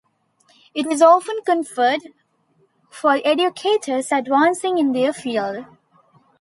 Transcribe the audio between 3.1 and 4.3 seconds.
educators